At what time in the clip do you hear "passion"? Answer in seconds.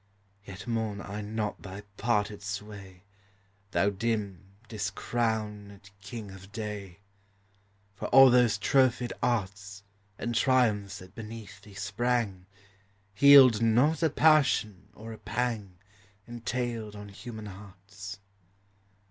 14.09-14.89